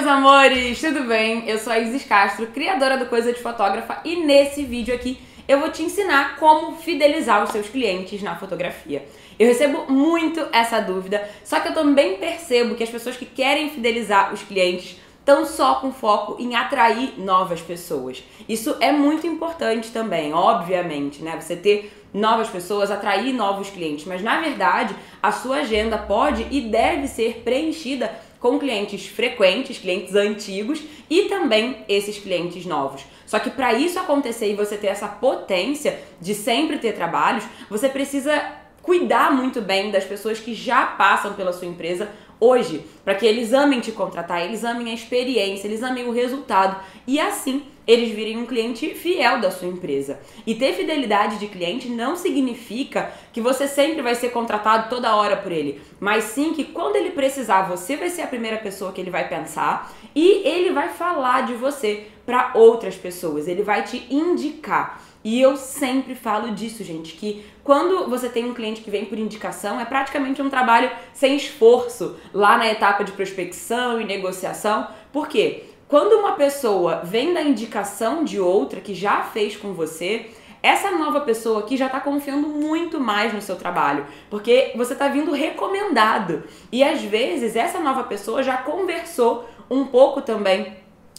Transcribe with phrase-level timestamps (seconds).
[0.00, 1.46] meus amores, tudo bem?
[1.46, 5.60] Eu sou a Isis Castro, criadora do Coisa de Fotógrafa, e nesse vídeo aqui eu
[5.60, 9.04] vou te ensinar como fidelizar os seus clientes na fotografia.
[9.38, 13.68] Eu recebo muito essa dúvida, só que eu também percebo que as pessoas que querem
[13.68, 18.24] fidelizar os clientes estão só com foco em atrair novas pessoas.
[18.48, 21.38] Isso é muito importante também, obviamente, né?
[21.38, 26.62] Você ter novas pessoas, atrair novos clientes, mas na verdade a sua agenda pode e
[26.62, 33.04] deve ser preenchida com clientes frequentes, clientes antigos e também esses clientes novos.
[33.26, 37.88] Só que para isso acontecer e você ter essa potência de sempre ter trabalhos, você
[37.88, 38.42] precisa
[38.82, 43.52] cuidar muito bem das pessoas que já passam pela sua empresa hoje, para que eles
[43.52, 48.36] amem te contratar, eles amem a experiência, eles amem o resultado e assim eles virem
[48.36, 50.20] um cliente fiel da sua empresa.
[50.46, 55.36] E ter fidelidade de cliente não significa que você sempre vai ser contratado toda hora
[55.36, 59.00] por ele, mas sim que quando ele precisar, você vai ser a primeira pessoa que
[59.00, 64.06] ele vai pensar e ele vai falar de você para outras pessoas, ele vai te
[64.08, 65.02] indicar.
[65.24, 69.18] E eu sempre falo disso, gente, que quando você tem um cliente que vem por
[69.18, 74.88] indicação, é praticamente um trabalho sem esforço lá na etapa de prospecção e negociação.
[75.12, 75.64] Por quê?
[75.90, 80.30] Quando uma pessoa vem da indicação de outra que já fez com você,
[80.62, 85.08] essa nova pessoa aqui já está confiando muito mais no seu trabalho, porque você está
[85.08, 86.44] vindo recomendado.
[86.70, 90.76] E às vezes essa nova pessoa já conversou um pouco também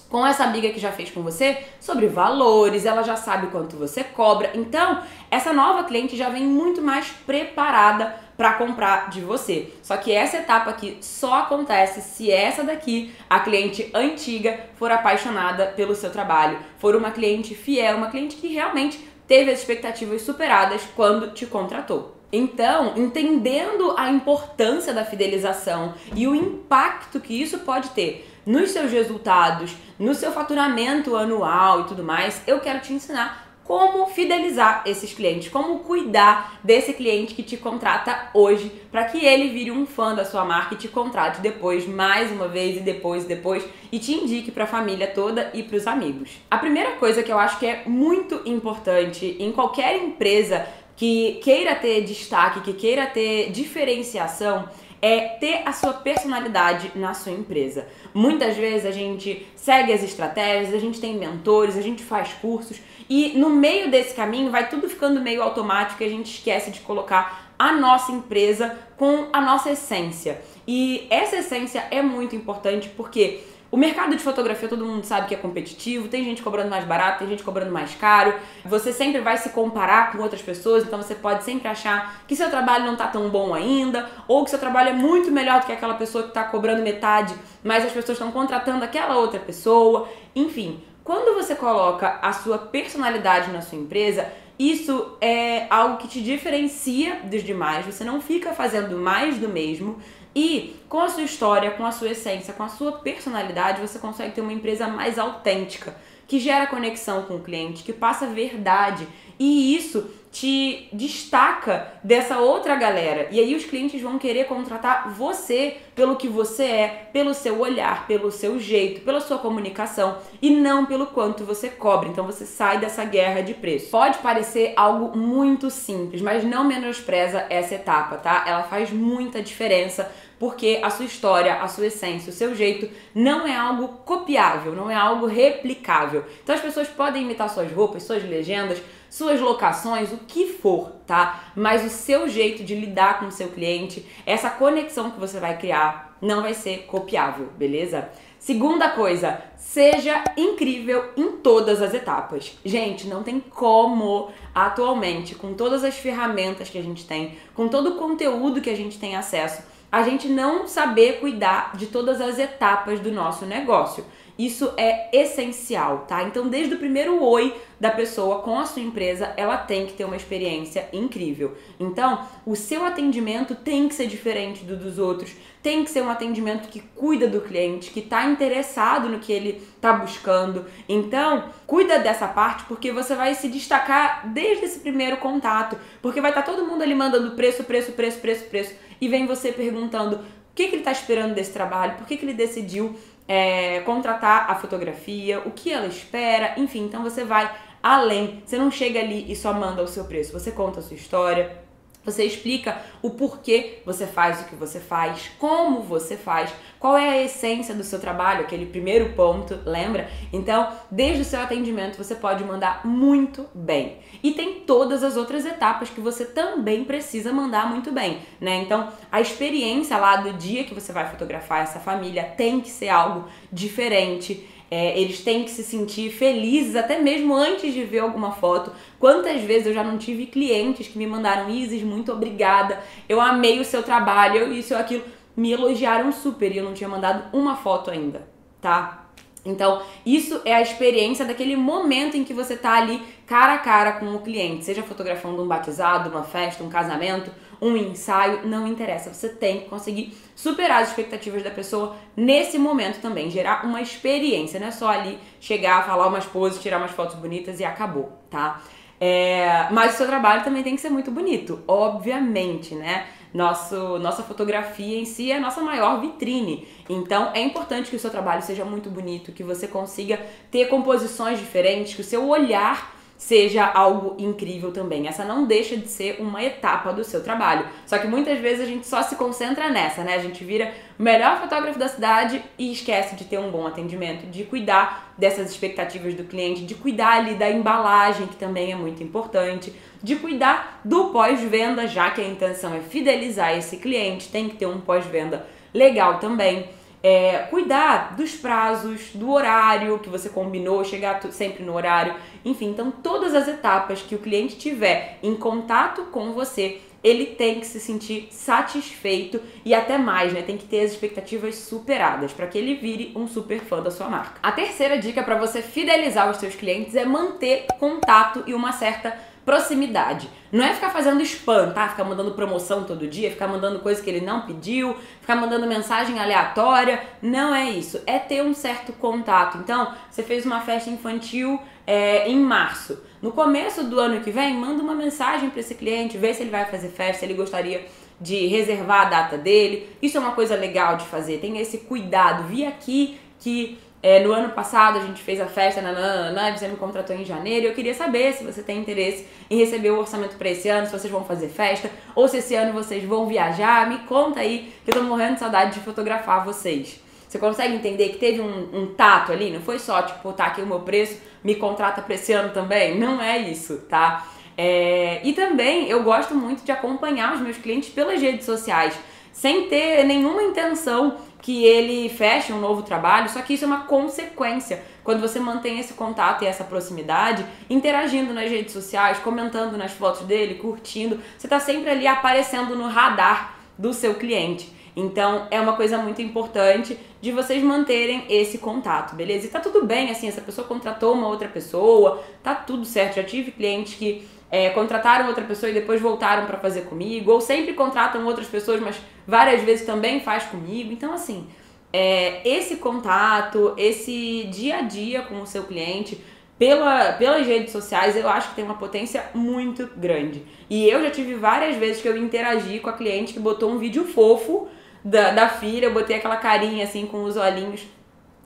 [0.10, 4.06] com essa amiga que já fez com você sobre valores, ela já sabe quanto você
[4.06, 4.52] cobra.
[4.54, 9.72] Então, essa nova cliente já vem muito mais preparada para comprar de você.
[9.84, 15.67] Só que essa etapa aqui só acontece se essa daqui, a cliente antiga, for apaixonada
[15.67, 20.81] pelo seu trabalho, for uma cliente fiel, uma cliente que realmente teve as expectativas superadas
[20.95, 22.17] quando te contratou.
[22.34, 28.92] Então, entendendo a importância da fidelização e o impacto que isso pode ter nos seus
[28.92, 35.14] resultados, no seu faturamento anual e tudo mais, eu quero te ensinar como fidelizar esses
[35.14, 40.13] clientes, como cuidar desse cliente que te contrata hoje, para que ele vire um fã
[40.13, 44.00] da sua marca e te contrate depois, mais uma vez e depois e depois, e
[44.00, 46.31] te indique para a família toda e para os amigos.
[46.50, 51.74] A primeira coisa que eu acho que é muito importante em qualquer empresa que queira
[51.75, 54.68] ter destaque, que queira ter diferenciação,
[55.01, 57.88] é ter a sua personalidade na sua empresa.
[58.13, 62.79] Muitas vezes a gente segue as estratégias, a gente tem mentores, a gente faz cursos
[63.09, 66.79] e no meio desse caminho vai tudo ficando meio automático e a gente esquece de
[66.81, 70.41] colocar a nossa empresa com a nossa essência.
[70.67, 73.41] E essa essência é muito importante porque
[73.72, 77.20] o mercado de fotografia todo mundo sabe que é competitivo, tem gente cobrando mais barato,
[77.20, 78.34] tem gente cobrando mais caro.
[78.66, 82.50] Você sempre vai se comparar com outras pessoas, então você pode sempre achar que seu
[82.50, 85.72] trabalho não tá tão bom ainda, ou que seu trabalho é muito melhor do que
[85.72, 87.34] aquela pessoa que tá cobrando metade,
[87.64, 90.10] mas as pessoas estão contratando aquela outra pessoa.
[90.36, 94.28] Enfim, quando você coloca a sua personalidade na sua empresa,
[94.60, 99.98] isso é algo que te diferencia dos demais, você não fica fazendo mais do mesmo
[100.36, 104.34] e com a sua história, com a sua essência, com a sua personalidade, você consegue
[104.34, 105.96] ter uma empresa mais autêntica,
[106.28, 109.06] que gera conexão com o cliente, que passa verdade.
[109.38, 113.28] E isso te destaca dessa outra galera.
[113.31, 118.08] E aí os clientes vão querer contratar você pelo que você é, pelo seu olhar,
[118.08, 122.08] pelo seu jeito, pela sua comunicação e não pelo quanto você cobra.
[122.08, 123.92] Então você sai dessa guerra de preço.
[123.92, 128.46] Pode parecer algo muito simples, mas não menospreza essa etapa, tá?
[128.48, 130.09] Ela faz muita diferença
[130.40, 134.90] porque a sua história, a sua essência, o seu jeito não é algo copiável, não
[134.90, 136.25] é algo replicável.
[136.42, 138.81] Então as pessoas podem imitar suas roupas, suas legendas,
[139.12, 141.52] suas locações, o que for, tá?
[141.54, 145.58] Mas o seu jeito de lidar com o seu cliente, essa conexão que você vai
[145.58, 148.10] criar, não vai ser copiável, beleza?
[148.40, 152.58] Segunda coisa, seja incrível em todas as etapas.
[152.64, 157.90] Gente, não tem como atualmente, com todas as ferramentas que a gente tem, com todo
[157.90, 159.62] o conteúdo que a gente tem acesso,
[159.92, 164.06] a gente não saber cuidar de todas as etapas do nosso negócio.
[164.42, 166.24] Isso é essencial, tá?
[166.24, 170.04] Então, desde o primeiro oi da pessoa com a sua empresa, ela tem que ter
[170.04, 171.56] uma experiência incrível.
[171.80, 176.10] Então, o seu atendimento tem que ser diferente do dos outros, tem que ser um
[176.10, 180.66] atendimento que cuida do cliente, que está interessado no que ele está buscando.
[180.90, 186.32] Então, cuida dessa parte porque você vai se destacar desde esse primeiro contato, porque vai
[186.32, 190.16] estar tá todo mundo ali mandando preço, preço, preço, preço, preço e vem você perguntando
[190.52, 192.94] o que, que ele está esperando desse trabalho, por que, que ele decidiu
[193.31, 197.50] é, contratar a fotografia, o que ela espera, enfim, então você vai
[197.81, 198.44] além.
[198.45, 201.57] Você não chega ali e só manda o seu preço, você conta a sua história,
[202.03, 207.09] você explica o porquê você faz o que você faz, como você faz, qual é
[207.09, 210.09] a essência do seu trabalho, aquele primeiro ponto, lembra?
[210.33, 213.98] Então, desde o seu atendimento você pode mandar muito bem.
[214.24, 218.56] E tem todas as outras etapas que você também precisa mandar muito bem, né?
[218.56, 222.89] Então, a experiência lá do dia que você vai fotografar essa família tem que ser
[222.89, 224.47] algo diferente.
[224.73, 228.71] É, eles têm que se sentir felizes até mesmo antes de ver alguma foto.
[228.97, 232.79] Quantas vezes eu já não tive clientes que me mandaram Isis, muito obrigada,
[233.09, 235.03] eu amei o seu trabalho, isso, eu aquilo.
[235.35, 238.25] Me elogiaram super e eu não tinha mandado uma foto ainda,
[238.62, 239.09] tá?
[239.44, 243.94] Então, isso é a experiência daquele momento em que você tá ali cara a cara
[243.94, 247.31] com o cliente, seja fotografando um batizado, uma festa, um casamento,
[247.62, 249.13] um ensaio, não interessa.
[249.13, 254.60] Você tem que conseguir superar as expectativas da pessoa nesse momento também, gerar uma experiência,
[254.60, 258.62] não é só ali chegar, falar umas poses, tirar umas fotos bonitas e acabou, tá?
[259.00, 263.08] É, mas o seu trabalho também tem que ser muito bonito, obviamente, né?
[263.34, 266.68] Nosso, nossa fotografia em si é a nossa maior vitrine.
[266.90, 270.19] Então é importante que o seu trabalho seja muito bonito, que você consiga
[270.52, 275.07] ter composições diferentes, que o seu olhar seja algo incrível também.
[275.07, 277.68] Essa não deixa de ser uma etapa do seu trabalho.
[277.85, 280.15] Só que muitas vezes a gente só se concentra nessa, né?
[280.15, 284.25] A gente vira o melhor fotógrafo da cidade e esquece de ter um bom atendimento,
[284.25, 289.03] de cuidar dessas expectativas do cliente, de cuidar ali da embalagem, que também é muito
[289.03, 289.71] importante,
[290.01, 294.65] de cuidar do pós-venda, já que a intenção é fidelizar esse cliente, tem que ter
[294.65, 296.68] um pós-venda legal também
[297.03, 302.15] é, cuidar dos prazos, do horário que você combinou, chegar sempre no horário,
[302.45, 307.59] enfim, então todas as etapas que o cliente tiver em contato com você, ele tem
[307.59, 310.44] que se sentir satisfeito e até mais, né?
[310.44, 314.07] Tem que ter as expectativas superadas para que ele vire um super fã da sua
[314.07, 314.39] marca.
[314.44, 319.18] A terceira dica para você fidelizar os seus clientes é manter contato e uma certa
[319.46, 320.30] proximidade.
[320.52, 321.88] Não é ficar fazendo spam, tá?
[321.90, 326.20] Ficar mandando promoção todo dia, ficar mandando coisa que ele não pediu, ficar mandando mensagem
[326.20, 327.02] aleatória.
[327.22, 328.02] Não é isso.
[328.06, 329.58] É ter um certo contato.
[329.58, 333.02] Então, você fez uma festa infantil é, em março.
[333.22, 336.50] No começo do ano que vem, manda uma mensagem para esse cliente, vê se ele
[336.50, 337.86] vai fazer festa, se ele gostaria
[338.20, 339.90] de reservar a data dele.
[340.02, 341.40] Isso é uma coisa legal de fazer.
[341.40, 342.44] Tem esse cuidado.
[342.44, 346.75] Vi aqui que é, no ano passado a gente fez a festa, nananana, você me
[346.75, 347.68] contratou em janeiro.
[347.68, 350.92] Eu queria saber se você tem interesse em receber o orçamento para esse ano, se
[350.92, 353.88] vocês vão fazer festa, ou se esse ano vocês vão viajar.
[353.88, 357.00] Me conta aí, que eu tô morrendo de saudade de fotografar vocês.
[357.27, 359.51] Você consegue entender que teve um, um tato ali?
[359.51, 363.00] Não foi só, tipo, tá aqui o meu preço, me contrata para esse ano também?
[363.00, 364.27] Não é isso, tá?
[364.57, 368.97] É, e também eu gosto muito de acompanhar os meus clientes pelas redes sociais,
[369.31, 373.86] sem ter nenhuma intenção que ele feche um novo trabalho, só que isso é uma
[373.86, 374.84] consequência.
[375.04, 380.22] Quando você mantém esse contato e essa proximidade, interagindo nas redes sociais, comentando nas fotos
[380.22, 384.72] dele, curtindo, você está sempre ali aparecendo no radar do seu cliente.
[384.96, 389.48] Então é uma coisa muito importante de vocês manterem esse contato, beleza?
[389.48, 393.16] E tá tudo bem, assim, essa pessoa contratou uma outra pessoa, tá tudo certo.
[393.16, 397.39] Já tive clientes que é, contrataram outra pessoa e depois voltaram para fazer comigo, ou
[397.39, 400.92] sempre contratam outras pessoas, mas várias vezes também faz comigo.
[400.92, 401.48] Então, assim,
[401.94, 406.21] é, esse contato, esse dia a dia com o seu cliente,
[406.59, 410.44] pela, pelas redes sociais, eu acho que tem uma potência muito grande.
[410.69, 413.77] E eu já tive várias vezes que eu interagi com a cliente que botou um
[413.77, 414.68] vídeo fofo
[415.04, 417.81] da, da filha, eu botei aquela carinha assim com os olhinhos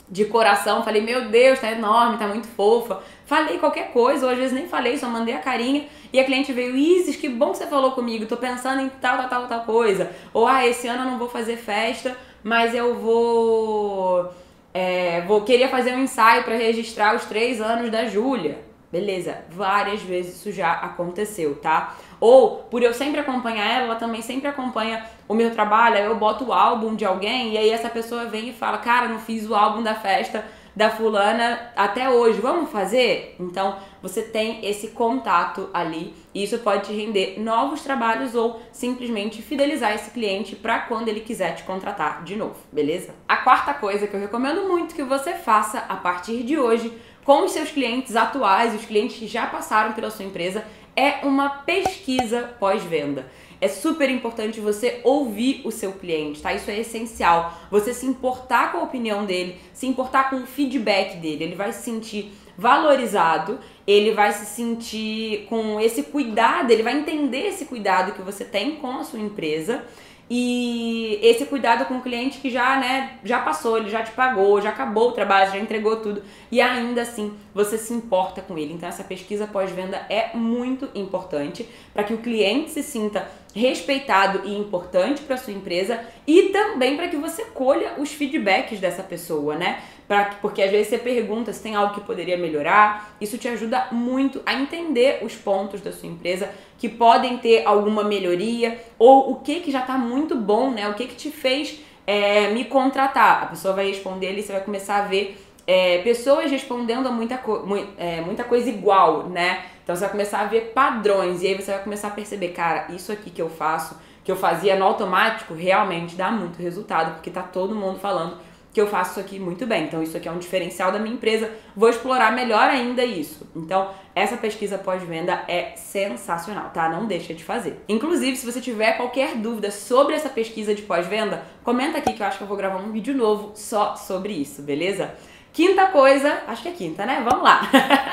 [0.08, 3.02] de coração, falei, meu Deus, tá enorme, tá muito fofa.
[3.26, 6.54] Falei qualquer coisa, ou às vezes nem falei, só mandei a carinha e a cliente
[6.54, 9.62] veio, Isis, que bom que você falou comigo, tô pensando em tal, tal, tal, tal
[9.62, 10.12] coisa.
[10.34, 14.32] Ou, ah, esse ano eu não vou fazer festa, mas eu vou.
[14.74, 18.60] É, vou queria fazer um ensaio para registrar os três anos da Júlia.
[18.92, 21.98] Beleza, várias vezes isso já aconteceu, tá?
[22.26, 26.16] Ou, por eu sempre acompanhar ela, ela também sempre acompanha o meu trabalho, aí eu
[26.16, 29.48] boto o álbum de alguém e aí essa pessoa vem e fala: Cara, não fiz
[29.48, 30.44] o álbum da festa
[30.76, 33.36] da fulana até hoje, vamos fazer?
[33.40, 39.44] Então você tem esse contato ali e isso pode te render novos trabalhos ou simplesmente
[39.44, 43.14] fidelizar esse cliente para quando ele quiser te contratar de novo, beleza?
[43.28, 46.92] A quarta coisa que eu recomendo muito que você faça a partir de hoje
[47.24, 50.64] com os seus clientes atuais, os clientes que já passaram pela sua empresa,
[50.96, 53.30] é uma pesquisa pós-venda.
[53.60, 56.54] É super importante você ouvir o seu cliente, tá?
[56.54, 57.54] Isso é essencial.
[57.72, 61.46] Você se importar com a opinião dele, se importar com o feedback dele.
[61.46, 67.48] Ele vai se sentir valorizado, ele vai se sentir com esse cuidado, ele vai entender
[67.48, 69.84] esse cuidado que você tem com a sua empresa
[70.28, 74.60] e esse cuidado com o cliente que já, né, já passou, ele já te pagou,
[74.60, 78.74] já acabou o trabalho, já entregou tudo e ainda assim você se importa com ele.
[78.74, 84.58] Então essa pesquisa pós-venda é muito importante para que o cliente se sinta respeitado e
[84.58, 89.80] importante para sua empresa e também para que você colha os feedbacks dessa pessoa, né?
[90.08, 93.75] Pra, porque às vezes você pergunta se tem algo que poderia melhorar, isso te ajuda
[93.92, 99.36] muito a entender os pontos da sua empresa que podem ter alguma melhoria ou o
[99.36, 100.88] que que já está muito bom, né?
[100.90, 103.44] O que que te fez é, me contratar.
[103.44, 107.38] A pessoa vai responder ali, você vai começar a ver é, pessoas respondendo a muita,
[107.38, 107.64] co
[107.98, 109.66] é, muita coisa igual, né?
[109.84, 112.88] Então você vai começar a ver padrões e aí você vai começar a perceber, cara,
[112.92, 117.30] isso aqui que eu faço, que eu fazia no automático, realmente dá muito resultado, porque
[117.30, 118.38] tá todo mundo falando
[118.76, 119.86] que eu faço isso aqui muito bem.
[119.86, 121.50] Então, isso aqui é um diferencial da minha empresa.
[121.74, 123.50] Vou explorar melhor ainda isso.
[123.56, 126.90] Então, essa pesquisa pós-venda é sensacional, tá?
[126.90, 127.80] Não deixa de fazer.
[127.88, 132.28] Inclusive, se você tiver qualquer dúvida sobre essa pesquisa de pós-venda, comenta aqui que eu
[132.28, 135.16] acho que eu vou gravar um vídeo novo só sobre isso, beleza?
[135.54, 137.24] Quinta coisa, acho que é quinta, né?
[137.24, 137.62] Vamos lá.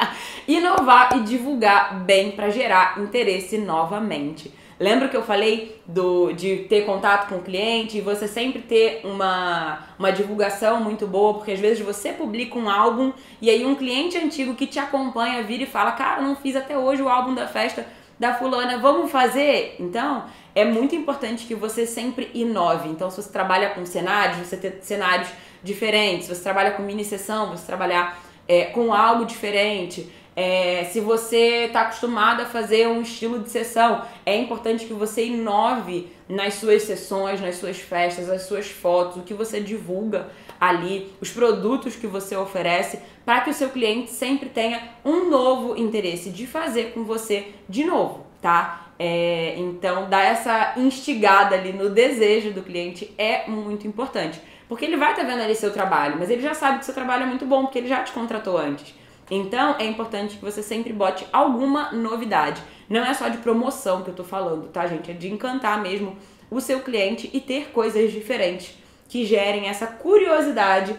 [0.47, 4.55] Inovar e divulgar bem para gerar interesse novamente.
[4.83, 9.03] Lembra que eu falei do, de ter contato com o cliente e você sempre ter
[9.05, 13.77] uma, uma divulgação muito boa, porque às vezes você publica um álbum e aí um
[13.77, 17.33] cliente antigo que te acompanha vira e fala: Cara, não fiz até hoje o álbum
[17.33, 17.87] da festa
[18.19, 19.77] da fulana, vamos fazer?
[19.79, 22.89] Então, é muito importante que você sempre inove.
[22.89, 25.29] Então, se você trabalha com cenários, você ter cenários
[25.63, 30.11] diferentes, se você trabalha com mini sessão, você trabalhar é, com algo diferente.
[30.35, 35.27] É, se você está acostumado a fazer um estilo de sessão, é importante que você
[35.27, 41.13] inove nas suas sessões, nas suas festas, as suas fotos, o que você divulga ali,
[41.21, 46.31] os produtos que você oferece, para que o seu cliente sempre tenha um novo interesse
[46.31, 48.87] de fazer com você de novo, tá?
[48.99, 54.41] É, então, dar essa instigada ali no desejo do cliente é muito importante.
[54.69, 56.95] Porque ele vai estar tá vendo ali seu trabalho, mas ele já sabe que seu
[56.95, 58.95] trabalho é muito bom, porque ele já te contratou antes.
[59.35, 62.63] Então, é importante que você sempre bote alguma novidade.
[62.87, 65.11] Não é só de promoção que eu tô falando, tá, gente?
[65.11, 66.19] É de encantar mesmo
[66.51, 68.77] o seu cliente e ter coisas diferentes
[69.09, 70.95] que gerem essa curiosidade,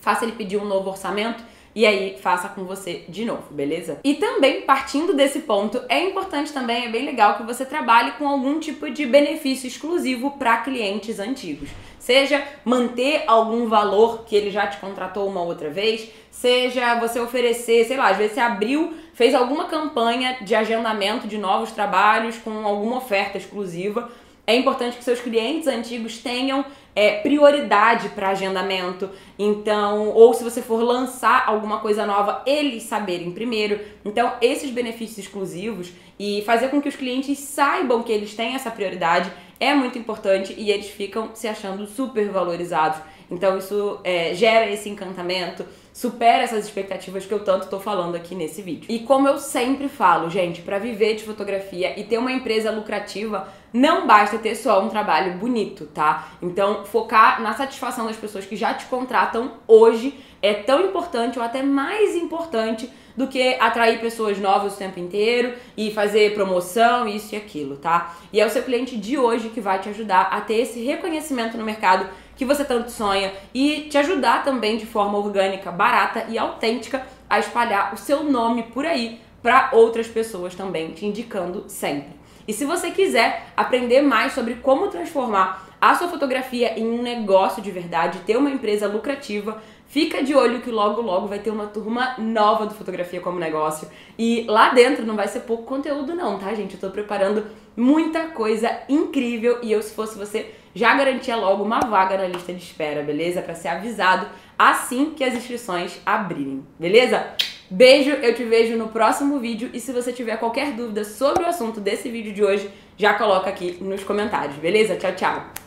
[0.00, 1.42] faça ele pedir um novo orçamento
[1.74, 3.98] e aí faça com você de novo, beleza?
[4.04, 8.28] E também, partindo desse ponto, é importante também, é bem legal que você trabalhe com
[8.28, 11.70] algum tipo de benefício exclusivo para clientes antigos.
[11.98, 17.84] Seja manter algum valor que ele já te contratou uma outra vez, seja você oferecer,
[17.84, 22.66] sei lá, às vezes você abriu, fez alguma campanha de agendamento de novos trabalhos com
[22.66, 24.10] alguma oferta exclusiva.
[24.44, 29.10] É importante que seus clientes antigos tenham é, prioridade para agendamento.
[29.38, 33.80] Então, ou se você for lançar alguma coisa nova, eles saberem primeiro.
[34.04, 38.70] Então, esses benefícios exclusivos e fazer com que os clientes saibam que eles têm essa
[38.70, 39.32] prioridade
[39.62, 42.98] é muito importante e eles ficam se achando super valorizados.
[43.30, 48.34] Então, isso é, gera esse encantamento supera essas expectativas que eu tanto tô falando aqui
[48.34, 48.86] nesse vídeo.
[48.88, 53.46] E como eu sempre falo, gente, para viver de fotografia e ter uma empresa lucrativa,
[53.72, 56.32] não basta ter só um trabalho bonito, tá?
[56.42, 61.44] Então, focar na satisfação das pessoas que já te contratam hoje é tão importante ou
[61.44, 67.34] até mais importante do que atrair pessoas novas o tempo inteiro e fazer promoção, isso
[67.34, 68.16] e aquilo, tá?
[68.32, 71.56] E é o seu cliente de hoje que vai te ajudar a ter esse reconhecimento
[71.56, 76.38] no mercado que você tanto sonha e te ajudar também de forma orgânica, barata e
[76.38, 82.22] autêntica a espalhar o seu nome por aí para outras pessoas também, te indicando sempre.
[82.46, 87.62] E se você quiser aprender mais sobre como transformar a sua fotografia em um negócio
[87.62, 89.60] de verdade, ter uma empresa lucrativa,
[89.92, 93.86] Fica de olho que logo logo vai ter uma turma nova do Fotografia como Negócio.
[94.18, 96.76] E lá dentro não vai ser pouco conteúdo não, tá, gente?
[96.76, 97.44] Eu tô preparando
[97.76, 102.54] muita coisa incrível e eu, se fosse você, já garantia logo uma vaga na lista
[102.54, 103.42] de espera, beleza?
[103.42, 104.26] Para ser avisado
[104.58, 107.26] assim que as inscrições abrirem, beleza?
[107.70, 111.46] Beijo, eu te vejo no próximo vídeo e se você tiver qualquer dúvida sobre o
[111.46, 114.96] assunto desse vídeo de hoje, já coloca aqui nos comentários, beleza?
[114.96, 115.61] Tchau, tchau!